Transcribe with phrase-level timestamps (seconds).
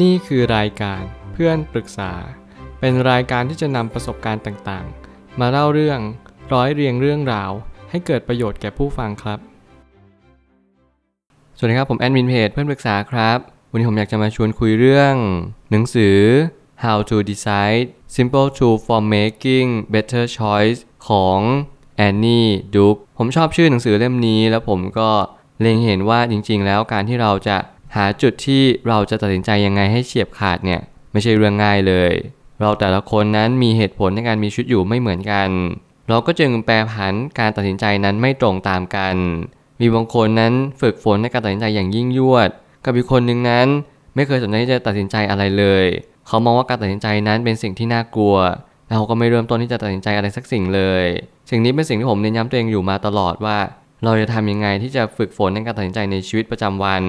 [0.00, 2.12] นี่คือรายการเพื่อนปรึกษา
[2.80, 6.00] เป็นรายการที่จะนำประสบการณ์ต่างๆ มาเล่าเรื่อง
[6.52, 7.50] ร้อยเรียงเรื่องราว
[7.90, 9.38] ให้เกิดประโยชน์แก่ผู้ฟังครับ
[11.56, 13.38] สวัสดีครับผมแอดมินเพจเพื่อนปรึกษาครับ
[13.70, 15.14] วันนี้ผมอยากจะมาชวนคุยเรื่อง
[15.70, 16.18] หนังสือ
[16.84, 21.38] How to Decide Simple Tool for Making Better Choice ของ
[22.06, 25.10] Annie Duke ผมชอบชื่อหนังสือเล่มนี้ แล้วผมก็
[25.60, 27.56] เล็งเห็นว่าจริงๆ แล้วการที่เราจะ
[27.96, 30.80] หาจุดที่เราจะตัดสินใจยังไงให้เฉียบขาดเนี่ย
[31.12, 32.12] ไม่ใช่เรื่องง่ายเลย
[32.60, 35.48] เราแต่ละคนนั้นมีเหตุผลในการมีชีวิตอยู่ไม่เหมือนกัน
[36.08, 39.16] เราก็จึงแปรผันการตัดสินใจนั้นไม่ตรงตามกัน
[39.80, 42.50] มีบางคนนั้นฝึกฝนในการตัดสินใจอย่างยิ่งยวด
[42.84, 43.66] กับอีกคนหนึ่งนั้น
[44.14, 45.84] ไม่เคยสนใจที่จะตัดสินใจอะไรเลย
[46.26, 48.36] เขามองว่าการตัดสินใจนั้นเป็นสิ่งที่น่ากลัว
[48.86, 51.04] แล้วเขาก็ไม่เริ่มต้นที่จะตัดสินใจอะไรสักสิ่งเลย
[51.50, 53.58] สิ่งนี้เป็นสิ่งที่ผมเน้นย้ำตัวเองอยู่มาตลอดว่า
[54.04, 57.02] เราจะทำยังไงที่จะฝึกฝนในการตัดสินใจในชีวิตประจำวัน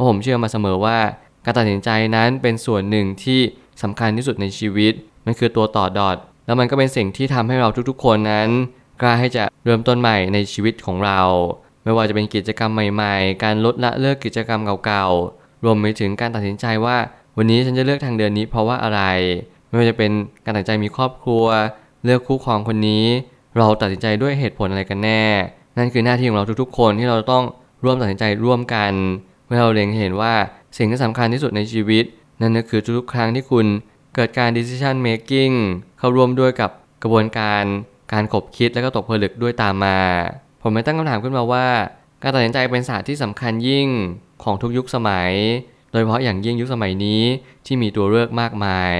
[0.00, 0.98] ราะผมเชื่อมาเสมอว่า
[1.44, 3.40] การตัดสินใจนั้นเป็นส่วนหนึ่งที่
[3.82, 4.92] สำคัญที่สุดในชีวิต
[5.26, 8.48] มันคือตัวต่อดอทแล้วมันก็เป็นสิ่งที่ทำให้เราทุกๆ คนนั้น
[9.00, 11.20] กล้าให้จะเริ่มต้นใหม่ในชีวิตของเรา
[11.84, 16.96] ไม่ว่าจะเป็นกิจกรรมใหม่ ๆ การลดละเลิกกิจกรรมเก่าๆรวมไปถึงการตัดสินใจว่า
[17.36, 19.02] วันนี้ฉันจะเลือกทางเดินนี้เพราะว่าอะไร
[19.68, 20.10] ไม่ว่าจะเป็น
[20.44, 21.46] การตัดสินใจมีครอบครัว
[22.04, 23.04] เลือกคู่ครองคนนี้
[23.56, 25.24] เราตัดสินใจด้วยเหตุผลอะไรกันแน่
[25.78, 27.44] นั่นคือหน้าที่ของเราทุกๆ คนที่เราต้อง
[27.84, 28.92] ร่วมตัดสินใจร่วมกัน
[29.50, 30.34] มื่อเราเล็งเห็นว่า
[30.76, 32.04] สิ่งที่สำคัญที่สุดในชีวิต
[32.40, 33.66] นั่นก็คือทุกๆครั้งที่คุณ
[34.14, 35.54] เกิดการ decision making
[35.98, 36.70] เข้าร่วมด้วยกับ
[37.02, 37.64] กระบวนการ
[38.12, 39.98] การขบคิดและก็ตกผลึกด้วยตามมา
[40.62, 41.66] ผมไม่ตั้งคำถามขึ้นมาว่า
[42.22, 43.88] การตัดสินใจเป็นศาสตร์ที่สำคัญยิ่ง
[44.44, 45.32] ของทุกยุคสมัย
[45.90, 47.22] โดยเฉพาะอย่างยิ่งยุคสมัยนี้
[47.66, 48.96] ที่มีตัวเลือกมากมาย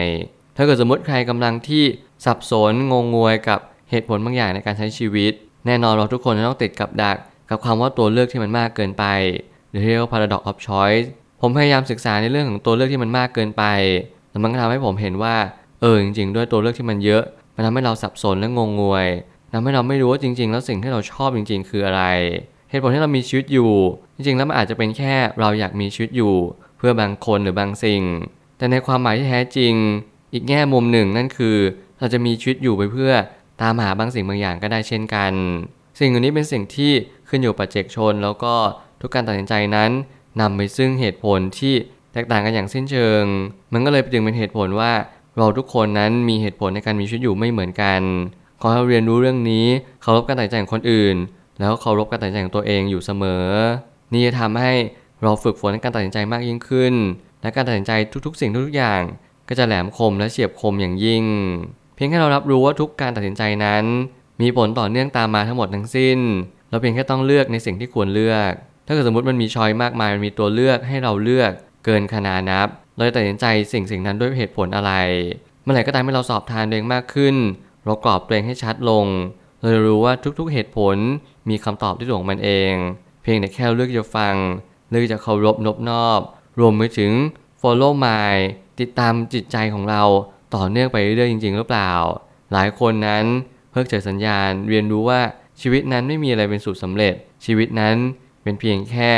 [0.56, 1.84] ถ้าเกิดสมมติใครกำลังที่
[2.24, 5.32] สับสนงงงวยกับเหตุผลบางอย่างในการใช้ชีวิต
[5.66, 7.16] แน่นอนเราทุกคนจะต้องติดกับดัก
[7.50, 9.04] กับความว่าตัวเลือกที่มันมากเกินไป
[9.70, 11.06] หรือเรียกว่า paradox of choice
[11.40, 13.64] ผมพยายามศึกษาในเรื่องของตัวเลือกที่มันมากเกินไป
[14.30, 15.36] แต่มันก็ทำให้ผมเห็นว่า
[15.80, 17.22] เออจริง ๆ ด้วยตัวเลือกที่มันเยอะ
[17.54, 19.06] มันทำให้เราสับสนและงงงวย
[19.52, 22.02] ทำให้เราไม่รู้ว่าจริง ๆ แล้วสิ่งที่เราชอบจริง ๆ คืออะไร
[22.70, 23.72] เหตุผลที่เรามีชีวิตอยู่
[24.16, 26.34] จริง ๆ แล้วมันอาจจะเป็นแค่เราอยากมีชีวิตอยู่
[26.78, 28.02] เพื่อบางคนหรือบางสิ่ง
[28.58, 29.74] แต่ในความหมายที่แท้จริง
[30.32, 31.56] อีกแง่มุมหนึ่งนั่นคือ
[31.98, 33.12] เราจะมีชีวิตอยู่ไปเพื่อ
[33.62, 35.32] ตามหาบางสิ่งบางอย่างก็ได้เช่นกัน
[35.98, 36.92] สิ่งเหล่านี้เป็นสิ่งที่
[37.28, 38.54] ขึ้นอยู่ปัจเจกชนแล้วก็
[39.00, 39.90] ทุกการตัดสินใจนั้น
[40.40, 41.74] นำไปซึ่งเหตุผลที่
[42.12, 43.24] แตกต่างกันอย่างสิ้นเชิง
[43.72, 44.92] มันก็เลยจึงเป็นเหตุผลว่า
[45.38, 48.00] เราทุกคนนั้นมีเหตุผลในการมีชีวิตอยู่ไม่เหมือนกัน
[48.60, 49.66] ขอให้เรียนรู้เรื่องนี้
[50.02, 51.16] เคารพการตัดสินใจของคนอื่น
[51.60, 53.46] แล้วเคารพการตัดสินใจของตัวเองอยู่เสมอ
[54.12, 54.72] นี่จะทำให้
[55.22, 56.94] เราฝึกฝนในการตัดสินใจมากยิ่งขึ้น
[57.42, 57.92] และการตัดสินใจ
[58.26, 59.02] ทุกๆ สิ่งทุกอย่าง
[59.48, 61.24] ก็จะแหลมคมและเฉียบคมอย่างยิ่ง
[61.94, 63.84] เพียงแค่เรารับรู้ว่าทุกการตัดสินใจนั้น
[64.40, 66.18] มีผลต่อเนื่องตามมาทั้งหมดทั้งสิ้น
[66.68, 68.52] เราเพียงแค่ต้องเลือกในสิ่งที่ควรเลือก
[68.90, 71.52] ถ้าเกิดสมมติมันมีชอยมากมายมันมีตัวเลือกให้เราเลือก
[71.84, 74.92] เกินขนาดนับ เราจะตัดสินใจสิ่งสิ่งนั้นด้วยเหตุผลอะไร
[75.62, 77.36] เมื่อไหร่ก็ตามให้เราสอบทานตัวเองมากขึ้น
[77.84, 79.06] เรากรอบตัวเองให้ชัดลง
[79.60, 80.96] เราจะรู้ว่าทุกๆเหตุผล
[81.48, 82.72] มีคำตอบที่ถูกของมันเอง
[83.22, 84.34] เพียงแต่แค่เลือกจะฟัง
[84.90, 86.20] เลือกจะเคารพนบนอบ
[86.60, 87.12] รวมไปถึง
[87.60, 88.34] follow my
[88.80, 90.02] ติดตามจิตใจของเรา
[90.54, 91.92] ต่อเนื่องไปเรื่อยๆจริง ๆ หรือเปล่า
[92.52, 93.24] หลายคนนั้น
[93.70, 95.20] เพิกเฉยสัญญาณ เรียนรู้ว่า
[95.60, 97.14] ชีวิตนั้นไม่มีอะไรเป็นสูตรสำเร็จ
[97.44, 97.96] ชีวิตนั้น
[98.42, 99.12] เป็นเพียงแค่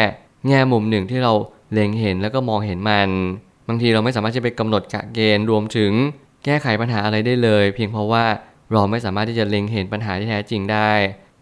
[0.46, 1.32] แง่มุมหนึ่งที่เรา
[1.72, 3.10] เล็งเห็นแล้วก็มองเห็นมัน
[3.68, 5.92] บางทีเราไม่สามารถจะไปกำหนดกะเกณฑ์รวมถึง
[6.44, 8.24] แก้ไขปัญหาอะไรได้เลย เพียงเพราะว่า
[8.72, 10.92] เราไม่สามารถที่จะเล็งเห็นปัญหาที่แท้จริงได้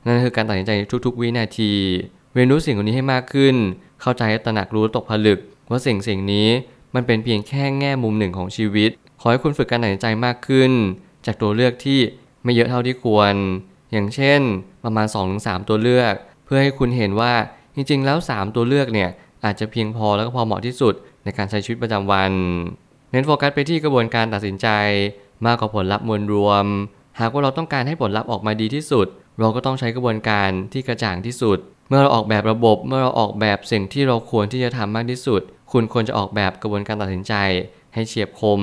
[0.05, 0.73] นั่นคือการตัดสินใจ
[1.07, 1.73] ทุกๆ วินาที
[2.35, 3.55] เรียนรู้สิ่งนี้ให้มากขึ้น
[4.01, 5.39] เข้าใจตระหนักรู้ตกผลึก
[5.71, 6.49] ว่าสิ่งสิ่งนี้
[6.95, 10.71] มันเป็นเพียงแค่แง่มุมหนึ่งของชีวิต ขอให้คุณฝึกการตัดสินใจมากขึ้น
[11.27, 12.01] จากตัวเลือกที่
[12.45, 13.35] ไม่เยอะเท่าที่ควร
[13.93, 14.41] อย่างเช่น
[14.85, 16.15] ประมาณ 2-3 ตัวเลือก
[16.45, 17.33] เพื่อให้คุณเห็นว่า
[17.81, 19.11] จริงๆแล้ว 3 ตัวเลือกเนี่ย
[19.45, 22.33] อาจจะเพียงพอแล้วก็พอเหมาะที่สุดในการใช้ชีวิตประจำวัน
[23.11, 24.69] เน้นโฟกัสไปที่กระบวนการตัดสินใจ
[25.47, 26.67] มากกว่าผลลัพธ์มวลรวม
[27.21, 29.07] หากว่าเราต้องการให้ผลลัพธ์ออกมาดีที่สุด
[29.39, 31.59] เราก็ต้องใช้กระบวนการที่กระจ่างที่สุด
[31.89, 35.41] เมื่อเราออกแบบระบบเมื่อเราออกแบบสิ่งที่เราควรที่จะทำมากที่สุด
[35.73, 37.35] คุณควรจะออกแบบกระบวนการตัดสินใจ
[37.95, 38.61] ให้เฉียบคม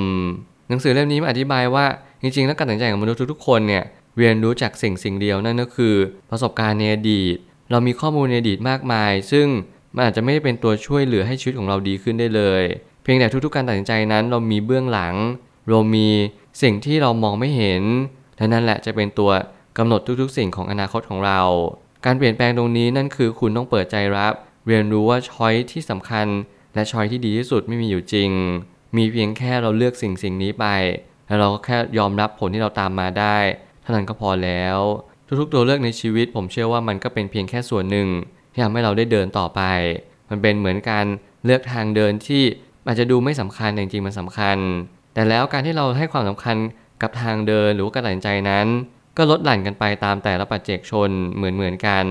[0.70, 1.86] หนังสือเล่มนี้อธิบายว่า
[2.22, 3.84] จริงๆแล้วการตัดสินใจของมนุษย์ทุกๆคนเนี่ย
[4.18, 5.96] เรียนรู้จากสิ่งสิ่งเดียวนั่นก็คือ
[6.30, 7.38] ประสบการณ์ในอดีต
[7.72, 9.48] เรามีข้อมูลในอดีตมากมาย ซึ่ง
[9.96, 12.64] มันอาจจะไม่ได้เป็นตัวช่วยเหลือให้ชีวิตของเราดีขึ้นได้เลย
[13.04, 15.16] เพียงแต่ทุกๆการตัดสินใจนั้น เรามีเบื้องหลัง
[15.70, 16.08] เรามี
[16.62, 17.84] สิ่งที่เรามองไม่เห็น
[18.38, 19.32] และนั่นแหละจะเป็นตัว
[19.78, 21.42] กำหนดทุกๆ สิ่งของอนาคตของเรา
[22.06, 24.34] การเปลี่ยนแปลงตรงนี้นั่นคือคุณต้องเปิดใจรับ
[24.68, 26.28] เรียนรู้ว่าช้อยที่สำคัญ
[26.74, 28.32] และช้อยที่ดีที่สุดไม่มีอยู่จริง
[28.98, 30.66] มีเพียงแค่เราเลือกสิ่งสิ่งนี้ไป
[31.28, 33.38] แล้วเราก็แค่ยอมรับผลที่เราตามมาได้
[33.82, 34.78] เท่านั้นก็พอแล้ว
[35.28, 38.08] ทุกๆ ตัวเลือกในชีวิต ผมเชื่อว่ามันก็เป็นเพียงแค่ส่วนหนึ่ง
[38.52, 39.62] ที่ทำให้เราได้เดินต่อไป
[40.30, 41.06] มันเป็นเหมือนการ
[41.46, 42.44] เลือกทางเดินที่
[42.88, 44.58] อาจจะดูไม่สำคัญแต่จริงๆมันสำคัญ
[45.14, 46.58] แต่แล้วการที่เราให้ความสำคัญ
[47.02, 48.68] กับทางเดินหรือการตัดสินใจนั้น
[49.18, 52.06] ก็ลดหลั่นกันไปตามแต่ละปัจเจกชนเหมือนเหมือนกัน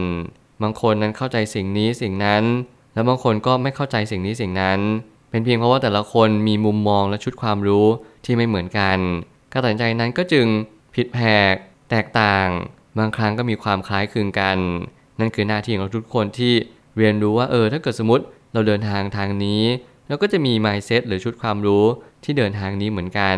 [0.62, 2.44] บางคนนั้นเข้าใจสิ่งนี้สิ่งนั้น
[2.94, 4.80] แล้วบางคนก็ไม่เข้าใจสิ่งนี้สิ่งนั้น
[5.30, 7.86] เป็นเพียงเพราะว่าแต่ละคนมีมุมมองและชุดความรู้
[8.24, 8.98] ที่ไม่เหมือนกัน
[9.52, 10.46] การตัดสินใจนั้นก็จึง
[10.94, 11.18] ผิดแผ
[11.52, 11.54] ก
[11.90, 12.48] แตกต่าง
[12.98, 14.58] บางครั้งก็มีความคล้ายคลึงกัน
[15.20, 16.54] นั่นคือหน้าที่ของทุกคนที่
[16.98, 19.62] เรียนรู้ว่าเออถ้าเกิดสมมติเราเดินทางทางนี้
[20.08, 21.84] เราก็จะมี mindset หรือชุดความรู้
[22.24, 23.36] ที่เดินทางนี้เหมือนกัน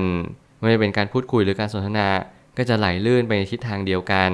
[0.59, 2.09] ไม่ว่าเป็นการพูดคุยหรือการสนทนา
[2.57, 4.31] ก็จะไหลลื่นไปในทิศทางเดียวกัน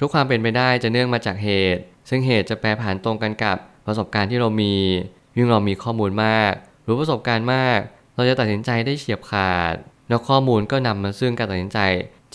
[0.00, 3.56] ทุกความเป็นไปได้จะเนื่องมาจากเหตุ ซึ่งเหตุจะแปรผันตรงกันกับ
[3.86, 4.74] ประสบการณ์ที่เรามี
[5.36, 6.52] ยิ่งเรามีข้อมูลมาก
[6.86, 7.78] รู้ประสบการณ์มาก
[8.14, 9.74] เราจะตัดสินใจได้เฉียบขาด
[10.08, 11.78] แล้วข้อมูลก็นำมาซึ่งการตัดสินใจ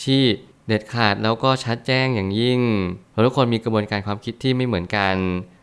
[0.04, 0.24] ที่
[0.68, 2.62] เด็ดขาดแล้วก็ชัดแจ้งอย่างยิ่ง
[3.12, 5.16] เราทุกคนมีกระบวนการความคิดที่ไม่เหมือนกัน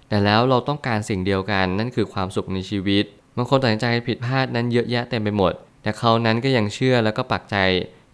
[0.08, 3.05] แต่แล้วเราต้องการสิ่งเดียวกันนั่นคือความสุขในชีวิต
[3.37, 5.52] บางคนตัดสินใจผิดพลาดนั้นเยอะแยะเต็มไปหมด
[5.82, 7.56] แต่เขานั้นก็ยังเชื่อแล้วก็ปักใจ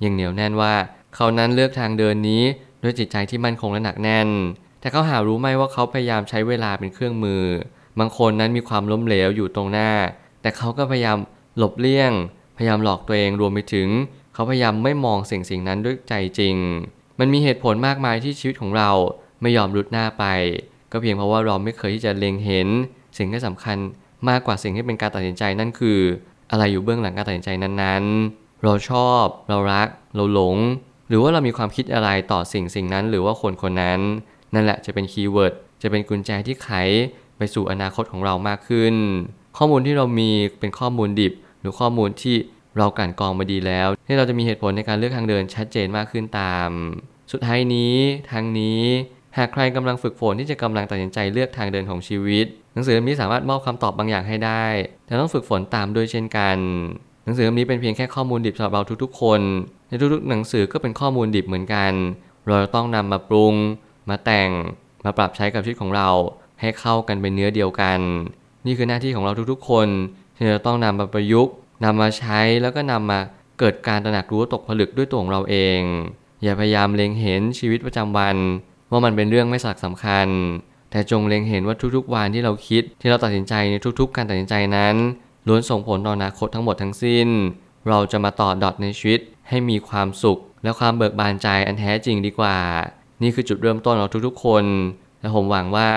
[0.01, 0.75] อย่างเหนียวแน่นว่า
[1.15, 2.43] เขานั้นเลือกทางเดินนี้
[2.83, 4.29] ด้วยจิตใจที่มั่นคงและหนักแน่น
[4.81, 7.45] แต่เขาหารู้ไหมว่าเขาพยายามใช้เวลาเป็นเครื่องมือ
[7.99, 9.91] บางคนนั้นมีความล้มเหลวอยู่ตรงหน้า
[10.43, 11.19] แต่เขาก็พยายาม
[11.59, 12.13] หลบเลี่ยง
[12.57, 13.89] พยายามหลอกตัวเองรวมไปถึง
[14.37, 16.57] เขาพยายามไม่มองสิ่งสิ่งนั้นด้วยใจจริง
[17.19, 18.91] มันมีเหตุผลมากมายที่ชีวิตของเรา
[19.43, 20.25] ไม่ยอมรุดหน้าไป
[20.93, 22.69] ก็เพียงเพราะว่าเราไม่เคยที่จะเล็งเห็น
[23.19, 23.77] สิ่งที่สำคัญ
[24.29, 25.99] มากกว่าสิ่งที่เป็นการตัดสินใจนั่นคือ
[26.51, 30.57] อะไรอยู่เบื้องหลังการตัดสินใจนั้นๆ เราชอบ เรารัก เราหลง
[31.09, 34.01] หรือว่าเรามีความคิดอะไรต่อสิ่งสิ่งนั้น หรือว่าคนคนนั้น
[34.55, 36.71] นั่นแหละจะเป็นคีย์เวิร์ดจะเป็นกุญแจที่ไข
[37.37, 38.95] ไปสู่อนาคตของเรามากขึ้น
[39.57, 42.37] ข้อมูลที่เรามีเป็นข้อมูลดิบ หรือข้อมูลที่
[42.79, 46.71] เรากั่นกองมาดีแล้วที่เราจะมีเหตุผลในการเลือกทางเดินชัดเจนมากขึ้นตาม
[47.33, 47.95] สุดท้ายนี้
[48.31, 48.83] ทางนี้
[49.37, 54.65] หากใครกำลังฝึกฝนที่จะกำลังตัดสินใจเลือกทางเดินของชีวิต หนังสือเล่มนี้สามารถมอบคำตอบบางอย่างให้ได้
[55.07, 56.57] แต่ต้องฝึกฝนตามด้วยเช่นกัน
[57.25, 59.41] หนังสือเล่มนี้เป็นเพียงแค่ข้อมูลดิบสำหรับเราทุกๆ คน
[59.89, 61.93] ในทุกๆ หนังสือก็เป็นข้อมูลดิบเหมือนกัน
[62.47, 63.55] เราต้องนำมาปรุง
[64.09, 64.51] มาแต่ง
[65.05, 66.09] มาปรับใช้กับชีวิตของเรา
[66.61, 68.01] ให้เข้ากันเป็นเนื้อเดียวกัน
[68.67, 69.89] นี่คือหน้าที่ของเราทุกๆ คน
[70.37, 73.21] ที่เราต้องนำมาประยุกต์ นำมาใช้แล้วก็นำมา
[73.59, 75.81] เกิดการตระหนักรู้ตกผลึกด้วยตัวของเราเอง
[76.43, 78.37] อย่าพยายามเล็งเห็นชีวิตประจำวัน
[78.91, 80.29] ว่ามันเป็นเรื่องไม่สักสำคัญ
[80.91, 84.95] แต่จงเล็งเห็นว่าทุกๆ วันที่เราคิดที่เราตัดสินใจในทุกๆ การตัดสินใจนั้น
[85.47, 87.29] ล้วนส่งผลต่ออนาคตทั้งหมดทั้งสิ้น
[87.89, 92.59] เราจะมาต่อดอทในชีวิตให้มีความสุข และความเบิกบานใจอันแท้จริงดีกว่า
[93.23, 94.65] นี่คือจุดเริ่มต้นของทุกๆ คน
[95.21, 95.91] และผมหวังว่า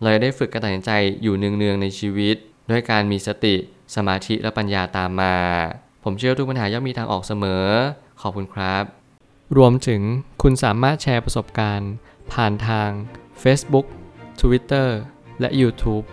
[0.00, 0.90] เราจะได้ฝึกการตัดสินใจ
[1.22, 2.36] อยู่เนืองๆในชีวิต
[2.70, 3.54] ด้วยการมีสติ
[3.94, 5.36] สมาธิและปัญญาตามมา
[6.04, 7.66] ผมเชื่อทุกปัญหาย่อมมีทางออกเสมอ
[8.20, 8.84] ขอบคุณครับ
[9.56, 10.02] รวมถึง
[10.42, 11.92] คุณสามารถแชร์ประสบการณ์
[12.32, 12.90] ผ่านทาง
[13.42, 13.86] Facebook
[14.40, 14.88] Twitter
[15.40, 16.04] และ YouTube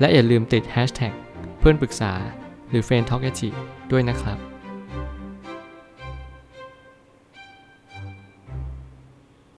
[0.00, 1.12] และอย่าลืมติด Hashtag
[1.58, 2.12] เพื่อนปรึกษา
[2.68, 3.22] หรือ f r ร e n d t a l k
[3.90, 4.51] ด้วยนะครับ